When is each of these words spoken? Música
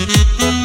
Música 0.00 0.59